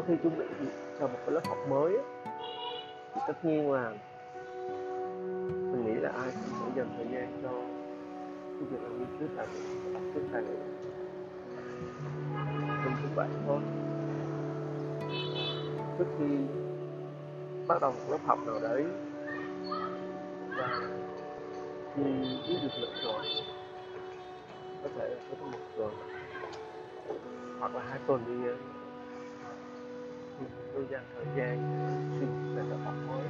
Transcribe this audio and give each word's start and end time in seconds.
có 0.00 0.06
khi 0.08 0.14
chuẩn 0.22 0.38
bị 0.38 0.44
cho 1.00 1.06
một 1.06 1.18
cái 1.26 1.34
lớp 1.34 1.40
học 1.46 1.58
mới 1.68 1.98
thì 3.14 3.20
tất 3.26 3.44
nhiên 3.44 3.72
là 3.72 3.92
mình 5.72 5.86
nghĩ 5.86 6.00
là 6.00 6.08
ai 6.08 6.30
cũng 6.32 6.58
sẽ 6.60 6.66
dành 6.76 6.88
thời 6.96 7.06
gian 7.12 7.40
cho 7.42 7.50
cái 8.58 8.68
việc 8.70 8.82
là 8.82 8.88
nghiên 8.88 9.18
cứu 9.18 9.28
tài 9.36 9.46
liệu 9.54 9.92
đọc 9.94 10.02
cái 10.14 10.22
tài 10.32 10.42
liệu. 10.42 10.58
Mình 12.84 12.94
cũng 13.02 13.14
vậy 13.14 13.28
thôi. 13.46 13.60
Trước 15.98 16.06
khi 16.18 16.36
bắt 17.66 17.80
đầu 17.80 17.92
một 17.92 18.10
lớp 18.10 18.18
học 18.24 18.38
nào 18.46 18.58
đấy, 18.60 18.84
và 20.58 20.80
khi 21.94 22.02
biết 22.48 22.58
được 22.62 22.80
lực 22.80 22.90
rồi 23.04 23.24
có 24.82 24.88
thể 24.98 25.08
là 25.08 25.20
có 25.40 25.46
một 25.46 25.58
tuần 25.76 25.94
hoặc 27.58 27.74
là 27.74 27.82
hai 27.88 27.98
tuần 28.06 28.24
đi 28.26 28.50
tôi 30.80 30.88
dành 30.90 31.04
thời 31.14 31.24
gian 31.36 31.58
suy 32.18 32.26
nghĩ 32.26 32.54
về 32.56 32.62
lớp 32.70 32.76
học 32.84 32.94
mới. 33.08 33.22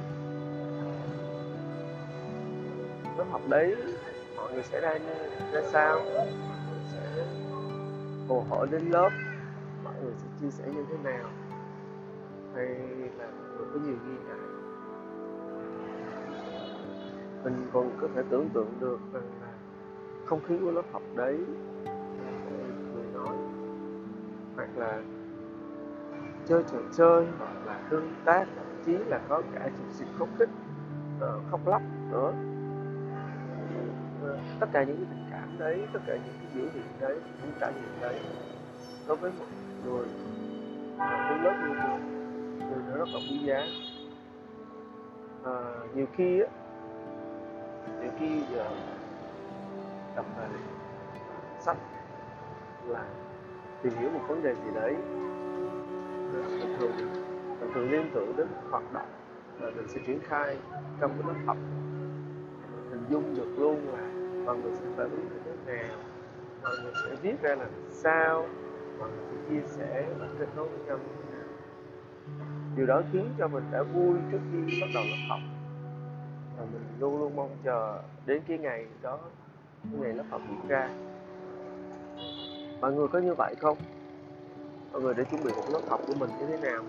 Lớp 3.17 3.25
học 3.31 3.41
đấy, 3.49 3.75
mọi 4.35 4.53
người 4.53 4.63
sẽ 4.63 4.81
ra 4.81 4.97
như 4.97 5.13
ra 5.51 5.61
sao? 5.71 5.99
Mọi 5.99 6.57
người 6.69 6.79
sẽ 6.91 7.25
hồ 8.27 8.45
hỏi 8.49 8.67
đến 8.71 8.81
lớp, 8.89 9.09
mọi 9.83 9.93
người 10.03 10.13
sẽ 10.17 10.27
chia 10.41 10.51
sẻ 10.51 10.63
như 10.75 10.85
thế 10.89 10.97
nào? 11.03 11.29
Hay 12.55 12.65
là 13.17 13.27
người 13.57 13.67
có 13.73 13.79
nhiều 13.85 13.95
nghi 14.05 14.15
ngại 14.27 14.37
mình 17.43 17.69
còn 17.73 17.91
có 18.01 18.07
thể 18.15 18.21
tưởng 18.29 18.49
tượng 18.53 18.73
được 18.79 18.99
rằng 19.13 19.23
là 19.41 19.53
không 20.25 20.39
khí 20.47 20.55
của 20.61 20.71
lớp 20.71 20.85
học 20.91 21.03
đấy 21.15 21.39
người 22.93 23.05
nói, 23.13 23.37
hoặc 24.55 24.69
là 24.75 25.01
chơi 26.47 26.63
trò 26.71 26.77
chơi 26.97 27.25
hoặc 27.39 27.65
là 27.65 27.79
tương 27.89 28.13
tác 28.25 28.45
thậm 28.55 28.65
chí 28.85 28.97
là 28.97 29.19
có 29.29 29.41
cả 29.53 29.69
sự 29.77 29.83
xịt 29.91 30.07
khóc 30.19 30.29
khích 30.39 30.49
ờ, 31.19 31.39
khóc 31.51 31.59
lóc 31.65 31.81
nữa. 32.11 32.33
Tất 34.59 34.67
cả 34.73 34.83
những 34.83 34.97
cái 34.97 35.05
tình 35.09 35.25
cảm 35.31 35.57
đấy 35.59 35.87
tất 35.93 35.99
cả 36.07 36.13
những 36.13 36.33
cái 36.39 36.47
biểu 36.55 36.65
hiện 36.73 36.85
đấy 36.99 37.19
những 37.41 37.51
trải 37.59 37.73
nghiệm 37.73 38.01
đấy 38.01 38.19
đối 39.07 39.17
với 39.17 39.31
một 39.39 39.45
người 39.85 40.05
một 40.97 41.19
cái 41.29 41.39
lớp 41.39 41.53
như 41.61 41.69
mình 41.69 42.09
thì 42.59 42.65
nó 42.89 42.97
rất 42.97 43.07
là 43.13 43.19
quý 43.29 43.39
giá. 43.45 43.63
À, 45.45 45.53
nhiều 45.95 46.05
khi 46.13 46.41
á 46.41 46.47
nhiều 48.01 48.11
khi 48.19 48.43
giờ 48.53 48.65
đọc 50.15 50.25
về 50.37 50.47
sách 51.59 51.77
là 52.87 53.03
tìm 53.81 53.93
hiểu 53.99 54.09
một 54.09 54.21
vấn 54.27 54.43
đề 54.43 54.55
gì 54.55 54.71
đấy 54.75 54.95
thường 56.79 56.91
mình 57.59 57.71
thường 57.73 57.91
liên 57.91 58.09
tưởng 58.13 58.35
đến 58.37 58.47
hoạt 58.69 58.93
động 58.93 59.07
mà 59.59 59.69
mình 59.75 59.87
sẽ 59.87 59.99
triển 60.07 60.19
khai 60.23 60.57
trong 60.99 61.11
cái 61.11 61.27
lớp 61.27 61.39
học. 61.45 61.57
Hình 62.89 63.05
dung 63.09 63.35
được 63.35 63.59
luôn 63.59 63.93
là 63.93 64.09
mọi 64.45 64.57
người 64.57 64.71
sẽ 64.73 64.85
phản 64.97 65.09
ứng 65.09 65.29
như 65.29 65.39
thế 65.45 65.73
nào, 65.73 65.97
mọi 66.63 66.71
người 66.83 66.93
sẽ 67.03 67.15
viết 67.21 67.41
ra 67.41 67.55
làm 67.55 67.69
sao, 67.89 68.47
mọi 68.99 69.09
người 69.09 69.25
sẽ 69.31 69.37
chia 69.49 69.67
sẻ 69.67 70.05
và 70.19 70.27
kết 70.39 70.47
nối 70.55 70.67
với 70.67 70.79
nhau 70.85 70.97
như 70.97 71.13
thế 71.17 71.37
nào. 71.37 71.47
Điều 72.75 72.85
đó 72.85 73.01
khiến 73.11 73.29
cho 73.37 73.47
mình 73.47 73.63
đã 73.71 73.83
vui 73.83 74.15
trước 74.31 74.39
khi 74.51 74.81
bắt 74.81 74.87
đầu 74.93 75.03
lớp 75.03 75.17
học. 75.29 75.39
Và 76.57 76.65
mình 76.71 76.83
luôn 76.99 77.19
luôn 77.19 77.35
mong 77.35 77.49
chờ 77.63 78.01
đến 78.25 78.41
cái 78.47 78.57
ngày 78.57 78.85
đó, 79.01 79.19
cái 79.83 80.01
ngày 80.01 80.13
lớp 80.13 80.23
học 80.29 80.41
diễn 80.49 80.67
ra. 80.67 80.89
Mọi 82.81 82.93
người 82.93 83.07
có 83.07 83.19
như 83.19 83.33
vậy 83.33 83.55
không? 83.61 83.77
Mọi 84.91 85.01
người 85.01 85.13
đã 85.13 85.23
chuẩn 85.23 85.43
bị 85.43 85.51
một 85.55 85.63
lớp 85.71 85.81
học 85.89 86.01
của 86.07 86.13
mình 86.13 86.29
như 86.39 86.45
thế 86.45 86.57
nào? 86.57 86.83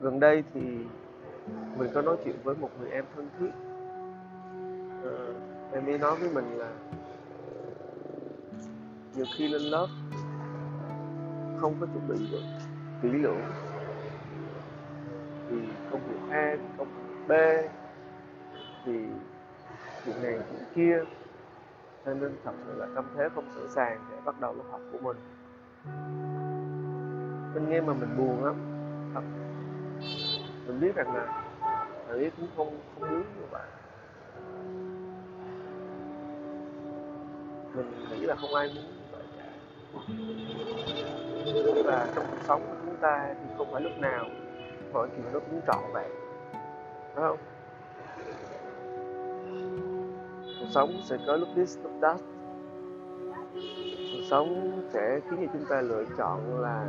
Gần 0.00 0.20
đây 0.20 0.44
thì 0.54 0.60
mình 1.78 1.90
có 1.94 2.02
nói 2.02 2.16
chuyện 2.24 2.36
với 2.44 2.54
một 2.54 2.70
người 2.80 2.90
em 2.90 3.04
thân 3.16 3.28
thiết. 3.38 3.50
À, 5.04 5.16
em 5.72 5.86
ấy 5.86 5.98
nói 5.98 6.16
với 6.16 6.30
mình 6.30 6.58
là 6.58 6.72
nhiều 9.16 9.26
khi 9.36 9.48
lên 9.48 9.62
lớp 9.62 9.86
không 11.60 11.74
có 11.80 11.86
chuẩn 11.86 12.08
bị 12.08 12.26
được 12.32 12.42
kỹ 13.02 13.08
lưỡng 13.08 13.40
thì 15.50 15.56
công 15.90 16.00
việc 16.08 16.30
A, 16.30 16.56
công 16.78 16.88
việc 16.88 17.28
B 17.28 17.32
thì 18.84 18.92
chuyện 20.04 20.22
này 20.22 20.38
chuyện 20.50 20.62
kia 20.74 21.04
cho 22.04 22.14
nên 22.14 22.36
thật 22.44 22.52
sự 22.66 22.74
là 22.76 22.86
tâm 22.94 23.04
thế 23.16 23.28
không 23.34 23.44
sẵn 23.54 23.70
sàng 23.70 24.04
để 24.10 24.16
bắt 24.24 24.40
đầu 24.40 24.54
lớp 24.54 24.64
học 24.70 24.80
của 24.92 24.98
mình 24.98 25.16
mình 27.54 27.68
nghe 27.68 27.80
mà 27.80 27.92
mình 27.92 28.16
buồn 28.18 28.44
lắm, 28.44 28.54
thật. 29.14 29.22
Mình 30.66 30.80
biết 30.80 30.94
rằng 30.94 31.14
là 31.14 31.26
bạn 32.08 32.18
ấy 32.18 32.30
cũng 32.36 32.48
không 32.56 32.78
không 32.94 33.10
muốn 33.10 33.22
như 33.36 33.46
vậy. 33.50 33.66
Mình 37.74 37.92
nghĩ 38.10 38.26
là 38.26 38.34
không 38.34 38.54
ai 38.54 38.68
muốn 38.74 38.84
như 38.84 38.92
vậy 39.12 39.22
cả. 39.36 39.44
Và 41.84 42.08
trong 42.14 42.26
cuộc 42.30 42.42
sống 42.42 42.62
của 42.68 42.76
chúng 42.84 42.96
ta 42.96 43.34
thì 43.40 43.46
không 43.58 43.72
phải 43.72 43.82
lúc 43.82 43.92
nào 43.98 44.24
mọi 44.92 45.08
chuyện 45.10 45.32
nó 45.32 45.40
cũng 45.40 45.60
trọn 45.66 45.92
vẹn, 45.94 46.10
phải 47.14 47.24
không? 47.28 47.38
Cuộc 50.60 50.66
sống 50.70 50.90
sẽ 51.04 51.16
có 51.26 51.36
lúc 51.36 51.48
this, 51.56 51.78
lúc 51.82 51.92
that 52.02 52.20
sống 54.30 54.82
sẽ 54.92 55.20
khiến 55.30 55.46
cho 55.46 55.52
chúng 55.52 55.64
ta 55.64 55.80
lựa 55.80 56.04
chọn 56.18 56.60
là 56.60 56.86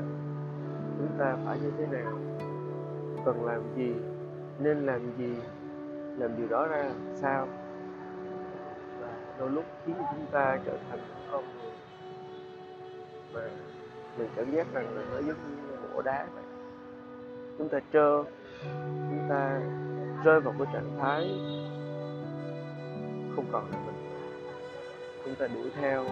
chúng 0.98 1.12
ta 1.20 1.38
phải 1.46 1.60
như 1.60 1.72
thế 1.78 1.86
nào? 1.92 2.14
Cần 3.26 3.46
làm 3.46 3.62
gì? 3.76 3.94
Nên 4.60 4.86
làm 4.86 5.18
gì? 5.18 5.36
Làm 6.18 6.38
điều 6.38 6.48
đó 6.48 6.68
ra 6.68 6.92
sao? 7.16 7.48
Và 9.02 9.08
đôi 9.40 9.50
lúc 9.50 9.66
khiến 9.86 9.96
cho 10.00 10.06
chúng 10.12 10.26
ta 10.32 10.60
trở 10.66 10.78
thành 10.90 11.00
những 11.00 11.28
con 11.32 11.44
người 11.54 11.72
mà 13.34 13.42
mình 14.18 14.30
cảm 14.36 14.52
giác 14.52 14.68
rằng 14.74 14.96
là 14.96 15.02
nó 15.12 15.18
giống 15.18 15.28
như 15.28 15.76
một 15.94 16.02
đá 16.06 16.28
vậy. 16.34 16.44
Chúng 17.58 17.70
ta 17.70 17.80
trơ, 17.94 18.24
chúng 19.10 19.26
ta 19.30 19.62
rơi 20.24 20.40
vào 20.40 20.54
cái 20.58 20.68
trạng 20.74 20.98
thái 21.00 21.40
không 23.36 23.46
còn 23.52 23.72
là 23.72 23.78
mình. 23.86 23.96
Chúng 25.26 25.36
ta 25.36 25.48
đuổi 25.48 25.72
theo 25.82 26.06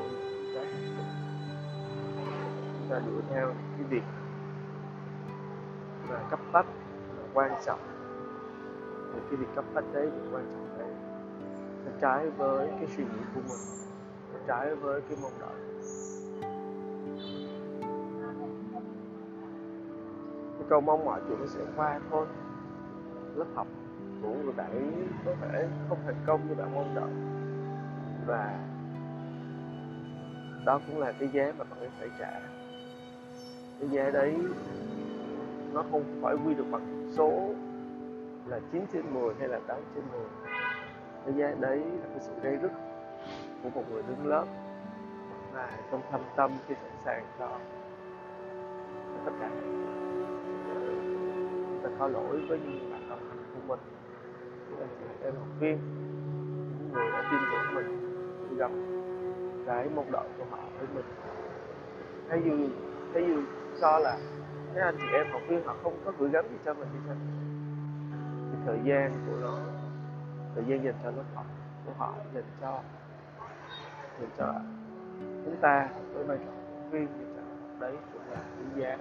chúng 2.73 2.88
ta 2.90 3.00
đuổi 3.00 3.22
theo 3.29 3.53
cái 3.78 3.84
việc 3.90 4.03
mà 6.09 6.19
cấp 6.29 6.40
bách 6.51 6.66
là 7.18 7.23
quan 7.34 7.51
trọng. 7.66 7.79
Thì 9.13 9.19
cái 9.29 9.35
việc 9.35 9.47
cấp 9.56 9.66
bách 9.73 9.85
đấy 9.94 10.09
việc 10.09 10.29
quan 10.31 10.46
trọng 10.51 10.79
đấy. 10.79 10.90
Nó 11.85 11.91
trái 12.01 12.29
với 12.29 12.67
cái 12.67 12.88
suy 12.97 13.03
nghĩ 13.03 13.19
của 13.35 13.41
mình, 13.41 13.59
nó 14.34 14.40
trái 14.47 14.75
với 14.75 15.01
cái 15.01 15.17
mong 15.22 15.31
đợi. 15.40 15.56
Cái 20.57 20.67
câu 20.69 20.81
mong 20.81 21.06
mọi 21.06 21.22
chuyện 21.28 21.40
nó 21.40 21.46
sẽ 21.46 21.62
qua 21.75 22.00
thôi. 22.12 22.28
Lớp 23.35 23.46
học 23.56 23.67
của 24.22 24.29
người 24.29 24.53
bạn 24.53 24.72
ấy 24.72 25.07
có 25.25 25.31
thể 25.41 25.67
không 25.90 25.97
thành 26.06 26.23
công 26.25 26.47
như 26.47 26.56
bạn 26.56 26.75
mong 26.75 26.96
đợi. 26.96 27.12
Và 28.28 28.59
đó 30.67 30.79
cũng 30.88 31.00
là 31.00 31.13
cái 31.19 31.29
giá 31.33 31.53
mà 31.57 31.63
bạn 31.63 31.79
ấy 31.79 31.89
phải 32.00 32.09
trả. 32.19 32.31
Cái 33.79 33.89
giá 33.89 34.09
đấy 34.09 34.35
nó 35.73 35.83
không 35.91 36.03
phải 36.22 36.35
quy 36.45 36.53
được 36.53 36.66
bằng 36.72 37.11
số 37.17 37.53
là 38.45 38.59
9 38.72 38.81
trên 38.94 39.13
10 39.13 39.33
hay 39.39 39.47
là 39.47 39.59
8 39.67 39.78
trên 39.95 40.03
10 40.11 40.22
cái 41.25 41.34
giá 41.34 41.55
đấy 41.59 41.78
là 41.78 42.08
cái 42.09 42.19
sự 42.19 42.31
gây 42.43 42.58
rứt 42.58 42.72
của 43.64 43.69
một 43.69 43.84
người 43.91 44.03
đứng 44.08 44.28
lớp 44.28 44.46
và 45.53 45.72
trong 45.91 46.02
thâm 46.11 46.22
tâm 46.35 46.52
khi 46.67 46.75
sẵn 46.75 46.91
sàng 47.05 47.25
cho 47.40 47.59
tất 49.25 49.31
cả. 49.40 49.49
Ta 51.84 51.90
có 51.99 52.08
lỗi 52.08 52.41
với 52.49 52.59
những 52.59 52.91
bạn 52.91 53.09
học 53.09 53.20
của 53.53 53.61
mình. 53.67 53.79
Những 54.70 54.79
anh 54.79 54.90
chị 54.99 55.25
em 55.25 55.34
học 55.35 55.47
viên, 55.59 55.78
những 56.79 56.90
người 56.93 57.11
đã 57.11 57.29
tin 57.31 57.40
tưởng 57.52 57.75
mình 57.75 58.58
gặp 58.58 58.72
cái 59.67 59.90
mong 59.96 60.11
đợi 60.11 60.28
của 60.37 60.43
họ 60.52 60.59
với 60.79 60.87
mình. 60.96 61.05
Thay 62.29 62.40
vì 62.40 62.69
thay 63.14 63.23
vì 63.23 63.41
cho 63.81 63.99
là 63.99 64.17
các 64.75 64.81
anh 64.84 64.96
chị 64.97 65.05
em 65.14 65.28
học 65.31 65.41
viên 65.47 65.64
họ 65.64 65.75
không 65.84 66.02
có 66.05 66.11
gửi 66.17 66.29
gắm 66.29 66.46
gì 66.49 66.58
cho 66.66 66.73
mình 66.73 66.87
thì 66.93 66.99
sao? 67.08 67.16
Thì 68.52 68.58
thời 68.66 68.79
gian 68.84 69.11
của 69.28 69.37
nó, 69.41 69.58
thời 70.55 70.64
gian 70.67 70.84
dành 70.84 70.96
cho 71.03 71.11
lớp 71.11 71.23
học 71.35 71.46
của 71.85 71.91
họ 71.97 72.14
dành 72.34 72.43
cho 72.61 72.81
dành 74.19 74.29
cho 74.37 74.53
chúng 75.46 75.55
ta, 75.61 75.90
với 76.13 76.23
vai 76.23 76.37
trò 76.37 76.52
học 76.52 76.91
viên 76.91 77.08
thì 77.08 77.25
đấy 77.79 77.96
cũng 78.13 78.22
là 78.31 78.40
quý 78.58 78.81
giá. 78.81 78.97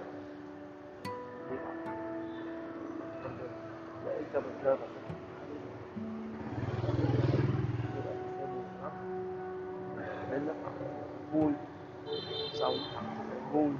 Để 4.05 4.23
cho 4.33 4.41
mình 4.41 4.59
rơi 4.63 4.75
vào 4.75 4.87
vui. 13.51 13.71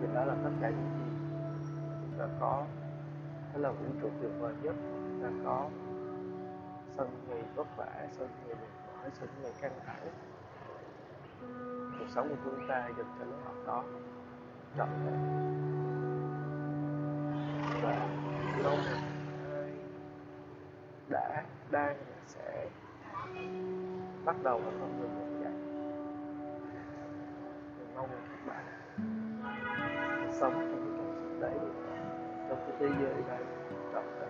Học 0.00 0.14
đó 0.14 0.24
là 0.24 0.34
tất 0.44 0.50
cả 0.60 0.68
những 0.70 0.90
gì 0.98 1.10
chúng 2.00 2.18
ta 2.18 2.26
có. 2.40 2.64
Đó 3.54 3.60
là 3.60 3.70
vũ 3.70 3.86
trụ 4.00 4.10
tuyệt 4.20 4.30
vời 4.38 4.54
nhất 4.62 4.74
chúng 4.80 5.20
ta 5.22 5.28
có. 5.44 5.68
Sân 6.96 7.10
những 7.28 7.42
vất 7.54 7.76
vả, 7.76 8.08
sân 8.12 8.28
những 8.46 8.56
mệt 8.60 8.68
mỏi, 8.86 9.10
sân 9.20 9.28
những 9.42 9.52
căng 9.60 9.80
thẳng. 9.86 10.08
Cuộc 11.98 12.06
sống 12.14 12.28
của 12.28 12.36
chúng 12.44 12.68
ta 12.68 12.88
dành 12.96 13.16
cho 13.18 13.24
lớp 13.24 13.36
học 13.44 13.54
đó 13.66 13.84
trọn 14.76 14.88
vẹn. 15.06 15.14
Và 17.82 18.08
lâu 18.58 18.76
rằng 18.76 19.02
đã, 21.08 21.44
đang 21.70 21.96
sẽ 22.26 22.68
bắt 24.24 24.36
đầu 24.42 24.58
một 24.58 24.72
con 24.80 25.00
đường 25.00 25.27
mong 27.98 28.08
bạn 28.46 28.64
sống 30.32 30.52
trong 30.70 30.80
cái 30.84 30.92
cảm 30.98 31.12
xúc 31.22 31.40
đấy 31.40 31.58
trong 32.48 32.58
cái 32.66 32.76
thế 32.78 32.86
giới 33.00 33.22
này, 33.28 33.42
trong 33.92 34.04
cái 34.20 34.28